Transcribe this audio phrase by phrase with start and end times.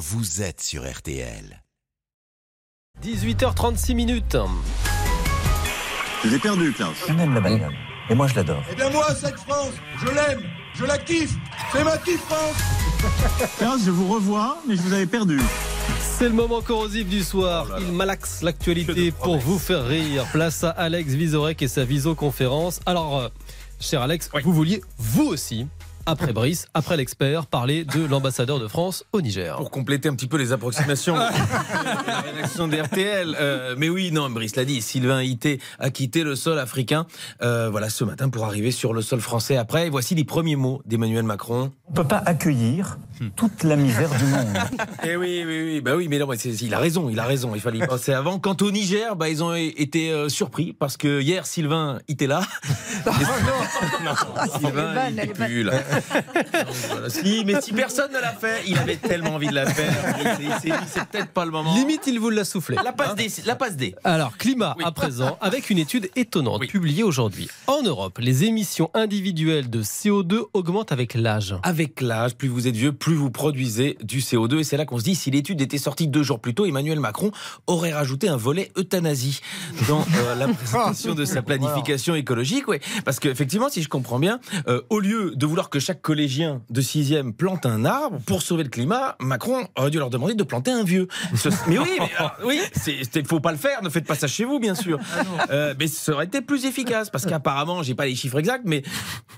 [0.00, 1.62] vous êtes sur RTL.
[3.02, 4.38] 18h36 minutes.
[6.24, 6.96] Je l'ai perdu, Klaus.
[7.10, 7.74] On aime la bagnole.
[8.08, 8.62] Et moi, je l'adore.
[8.72, 10.40] Eh bien moi, cette France, je l'aime,
[10.74, 11.34] je la kiffe,
[11.70, 12.56] c'est ma kiff France
[13.58, 15.38] Klaus, je vous revois, mais je vous avais perdu.
[16.00, 17.66] C'est le moment corrosif du soir.
[17.80, 20.24] Il malaxe l'actualité pour vous faire rire.
[20.32, 22.80] Place à Alex Vizorek et sa visioconférence.
[22.86, 23.28] Alors, euh,
[23.78, 25.66] cher Alex, vous vouliez, vous aussi,
[26.06, 29.56] après Brice, après l'expert, parler de l'ambassadeur de France au Niger.
[29.56, 31.20] Pour compléter un petit peu les approximations de
[32.06, 33.36] la rédaction d'RTL.
[33.38, 37.06] Euh, mais oui, non, Brice l'a dit, Sylvain Ité a quitté le sol africain
[37.42, 39.86] euh, voilà, ce matin pour arriver sur le sol français après.
[39.86, 41.70] Et voici les premiers mots d'Emmanuel Macron.
[41.86, 42.98] On ne peut pas accueillir
[43.36, 44.46] toute la misère du monde.
[45.02, 47.54] Eh oui, oui, oui, bah oui, mais non, mais il a raison, il a raison,
[47.54, 48.38] il fallait y penser avant.
[48.38, 52.42] Quant au Niger, bah, ils ont été euh, surpris parce que hier, Sylvain était là.
[54.04, 54.14] non,
[54.58, 55.72] Sylvain, il était plus là.
[56.88, 57.08] Voilà.
[57.10, 59.92] Si, mais si personne ne l'a fait, il avait tellement envie de la faire.
[60.40, 61.74] Il s'est dit, c'est peut-être pas le moment.
[61.74, 62.76] Limite, il vous l'a soufflé.
[62.82, 63.94] La passe D, la passe D.
[64.04, 66.66] Alors, climat à présent, avec une étude étonnante Oui.
[66.68, 67.48] publiée aujourd'hui.
[67.66, 71.54] En Europe, les émissions individuelles de CO2 augmentent avec l'âge.
[71.62, 74.58] Avec l'âge, plus vous êtes vieux, plus vous produisez du CO2.
[74.60, 77.00] Et c'est là qu'on se dit, si l'étude était sortie deux jours plus tôt, Emmanuel
[77.00, 77.30] Macron
[77.66, 79.40] aurait rajouté un volet euthanasie
[79.88, 82.68] dans euh, la présentation de sa planification écologique.
[82.68, 82.80] Ouais.
[83.04, 86.80] Parce qu'effectivement, si je comprends bien, euh, au lieu de vouloir que chaque collégien de
[86.80, 90.70] sixième plante un arbre pour sauver le climat, Macron aurait dû leur demander de planter
[90.70, 91.08] un vieux.
[91.66, 92.60] Mais oui, mais, alors, oui,
[93.14, 93.82] il faut pas le faire.
[93.82, 94.98] Ne faites pas ça chez vous, bien sûr.
[95.50, 98.82] Euh, mais ça aurait été plus efficace parce qu'apparemment, j'ai pas les chiffres exacts, mais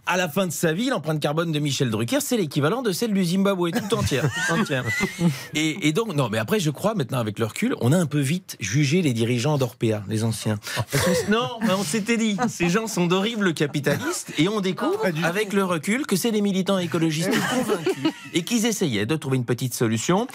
[0.06, 3.12] à la fin de sa vie, l'empreinte carbone de Michel Drucker, c'est l'équivalent de celle
[3.12, 4.24] du Zimbabwe, tout entière.
[4.48, 4.84] tout entière.
[5.54, 8.06] Et, et donc, non, mais après, je crois, maintenant, avec le recul, on a un
[8.06, 10.58] peu vite jugé les dirigeants d'Orpea, les anciens.
[10.90, 15.04] Parce s- non, mais on s'était dit, ces gens sont d'horribles capitalistes, et on découvre,
[15.22, 19.44] avec le recul, que c'est des militants écologistes convaincus, et qu'ils essayaient de trouver une
[19.44, 20.26] petite solution.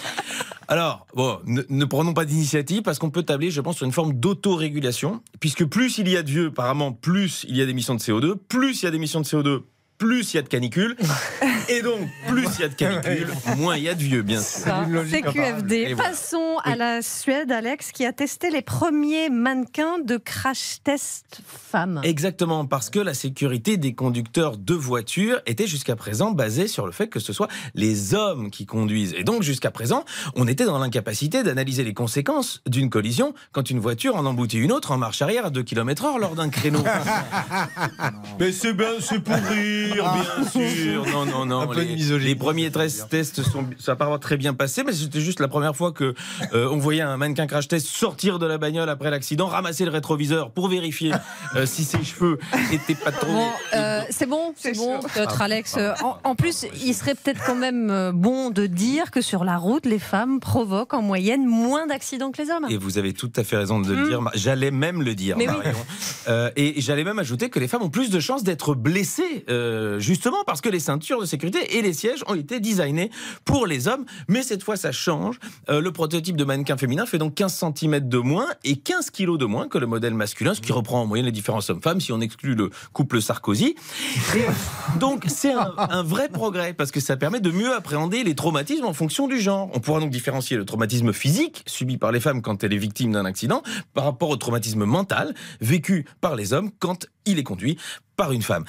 [0.67, 1.07] Alors,
[1.45, 5.21] ne, ne prenons pas d'initiative parce qu'on peut tabler, je pense, sur une forme d'autorégulation,
[5.39, 8.35] puisque plus il y a de vieux, apparemment, plus il y a d'émissions de CO2,
[8.35, 9.61] plus il y a d'émissions de CO2,
[9.97, 10.95] plus il y a de canicules,
[11.69, 13.27] et donc plus il y a de canicules,
[13.57, 14.61] moins il y a de vieux, bien sûr.
[14.61, 15.93] Ça, CQFD.
[15.93, 16.09] Voilà.
[16.09, 22.01] Passons à la Suède, Alex, qui a testé les premiers mannequins de crash test femmes.
[22.03, 26.91] Exactement, parce que la sécurité des conducteurs de voitures était jusqu'à présent basée sur le
[26.91, 29.13] fait que ce soit les hommes qui conduisent.
[29.17, 33.79] Et donc jusqu'à présent, on était dans l'incapacité d'analyser les conséquences d'une collision quand une
[33.79, 36.83] voiture en emboutit une autre en marche arrière à 2 km heure lors d'un créneau.
[38.39, 39.35] Mais c'est bien, c'est pour
[39.93, 41.05] rire, bien sûr.
[41.05, 41.61] Non, non, non.
[41.61, 44.93] Un peu de les, premiers tests tests sont, ça n'a pas très bien passé, mais
[44.93, 46.13] c'était juste la première fois que
[46.53, 49.91] euh, on voyait un mannequin crash test sortir de la bagnole après l'accident, ramasser le
[49.91, 51.11] rétroviseur pour vérifier
[51.55, 52.39] euh, si ses cheveux
[52.71, 53.31] étaient pas trop.
[53.31, 55.75] Bon, euh, c'est bon, c'est bon, notre Alex.
[55.77, 59.43] Euh, En, en plus, il serait peut-être quand même euh, bon de dire que sur
[59.43, 62.65] la route, les femmes provoquent en moyenne moins d'accidents que les hommes.
[62.69, 64.21] Et vous avez tout à fait raison de le dire.
[64.35, 65.41] J'allais même le dire, Hmm.
[65.41, 65.45] Oui.
[65.47, 65.73] Marion.
[66.27, 69.99] Euh, et j'allais même ajouter que les femmes ont plus de chances d'être blessées, euh,
[69.99, 73.11] justement parce que les ceintures de sécurité et les sièges ont été designés
[73.45, 74.05] pour les hommes.
[74.27, 75.39] Mais cette fois, ça change.
[75.69, 79.37] Euh, le prototype de mannequin féminin fait donc 15 cm de moins et 15 kg
[79.37, 82.11] de moins que le modèle masculin, ce qui reprend en moyenne les différences hommes-femmes si
[82.11, 83.75] on exclut le couple Sarkozy.
[84.99, 88.93] Donc, c'est un, vrai progrès parce que ça permet de mieux appréhender les traumatismes en
[88.93, 89.69] fonction du genre.
[89.73, 93.13] On pourra donc différencier le traumatisme physique subi par les femmes quand elle est victime
[93.13, 93.63] d'un accident
[93.93, 97.77] par rapport au traumatisme mental vécu par les hommes quand il est conduit
[98.15, 98.65] par une femme.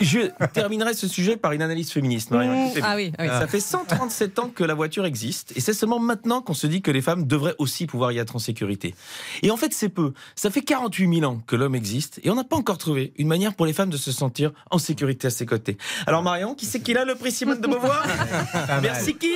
[0.00, 0.20] Je
[0.52, 2.30] terminerai ce sujet par une analyse féministe.
[2.30, 2.72] Marion.
[2.72, 2.82] Bien.
[2.84, 3.28] Ah oui, ah oui.
[3.28, 6.82] Ça fait 137 ans que la voiture existe et c'est seulement maintenant qu'on se dit
[6.82, 8.94] que les femmes devraient aussi pouvoir y être en sécurité.
[9.42, 10.12] Et en fait, c'est peu.
[10.34, 13.28] Ça fait 48 000 ans que l'homme existe et on n'a pas encore trouvé une
[13.28, 15.76] manière pour les femmes de se sentir en sécurité à ses côtés.
[16.06, 18.06] Alors Marion, qui c'est qui a le prix Simone de Beauvoir?
[18.82, 19.34] Merci qui?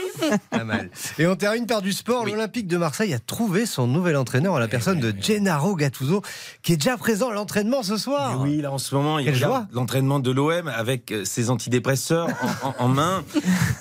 [0.51, 0.91] Pas mal.
[1.19, 2.25] Et on termine par du sport.
[2.25, 2.33] Oui.
[2.33, 6.23] L'Olympique de Marseille a trouvé son nouvel entraîneur en la personne de Gennaro Gattuso,
[6.63, 8.41] qui est déjà présent à l'entraînement ce soir.
[8.41, 9.67] Oui, là en ce moment, il regarde joie.
[9.73, 12.29] l'entraînement de l'OM avec euh, ses antidépresseurs
[12.63, 13.25] en, en- en main.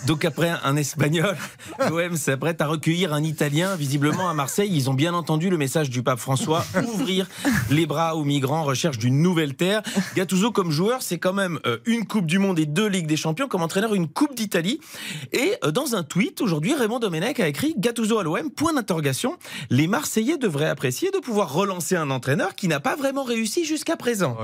[0.08, 1.36] Donc après un Espagnol,
[1.90, 3.76] l'OM s'apprête à recueillir un Italien.
[3.76, 7.28] Visiblement à Marseille, ils ont bien entendu le message du pape François ouvrir
[7.70, 9.82] les bras aux migrants en recherche d'une nouvelle terre.
[10.16, 13.18] Gattuso comme joueur, c'est quand même euh, une Coupe du Monde et deux Ligues des
[13.18, 13.48] Champions.
[13.48, 14.80] Comme entraîneur, une Coupe d'Italie.
[15.34, 18.50] Et euh, dans un tweet aujourd'hui, Raymond Domenech a écrit Gattuso à l'OM.
[18.52, 19.38] Point d'interrogation.
[19.70, 23.96] Les Marseillais devraient apprécier de pouvoir relancer un entraîneur qui n'a pas vraiment réussi jusqu'à
[23.98, 24.38] présent.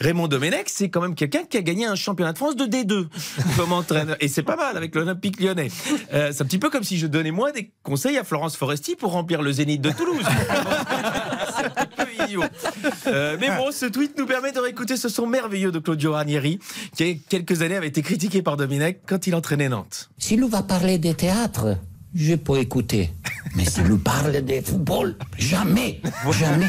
[0.00, 3.06] Raymond Domenech, c'est quand même quelqu'un qui a gagné un championnat de France de D2
[3.56, 4.16] comme entraîneur.
[4.20, 5.70] Et c'est pas mal avec l'Olympique lyonnais.
[6.12, 8.96] Euh, c'est un petit peu comme si je donnais moi des conseils à Florence Foresti
[8.96, 10.24] pour remplir le Zénith de Toulouse.
[11.56, 12.42] c'est un petit peu idiot.
[13.06, 16.58] Euh, mais bon, ce tweet nous permet de réécouter ce son merveilleux de Claudio Ranieri,
[16.96, 20.10] qui, il y a quelques années, avait été critiqué par Domenech quand il entraînait Nantes.
[20.18, 21.76] Si l'on va parler des théâtres,
[22.14, 23.10] je peux écouter.
[23.54, 26.00] Mais s'il nous parle de football, jamais,
[26.32, 26.66] jamais.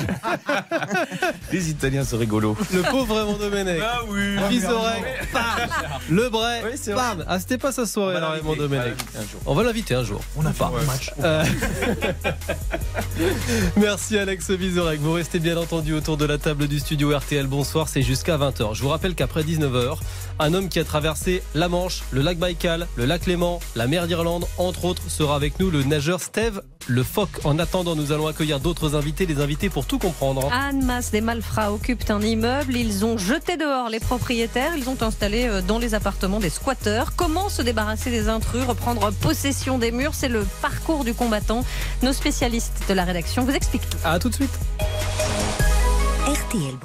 [1.51, 2.57] Les Italiens sont rigolos.
[2.73, 3.81] Le pauvre Raymond Domenech.
[3.83, 4.37] Ah oui.
[4.49, 5.41] Visorek, pam
[6.09, 8.67] Le Bray, Oui, pam Ah, c'était pas sa soirée, là, Raymond l'inviter.
[8.67, 8.93] Domenech.
[9.17, 9.41] Un jour.
[9.45, 10.21] On va l'inviter un jour.
[10.35, 11.11] On a fait un match.
[11.23, 11.43] Euh,
[13.77, 14.99] Merci Alex Vizorek.
[14.99, 17.47] Vous restez bien entendu autour de la table du studio RTL.
[17.47, 18.75] Bonsoir, c'est jusqu'à 20h.
[18.75, 19.97] Je vous rappelle qu'après 19h,
[20.39, 24.07] un homme qui a traversé la Manche, le lac Baïkal, le lac Léman, la mer
[24.07, 27.29] d'Irlande, entre autres, sera avec nous le nageur Steve Le Foc.
[27.43, 30.51] En attendant, nous allons accueillir d'autres invités, des invités pour tout comprendre.
[30.51, 32.75] Anne Masse des malfrats occupent un immeuble.
[32.75, 34.75] Ils ont jeté dehors les propriétaires.
[34.75, 37.15] Ils ont installé euh, dans les appartements des squatteurs.
[37.15, 40.15] Comment se débarrasser des intrus, reprendre possession des murs?
[40.15, 41.63] C'est le parcours du combattant.
[42.01, 43.97] Nos spécialistes de la rédaction vous expliquent tout.
[44.03, 44.59] À tout de suite.
[46.27, 46.75] RTL.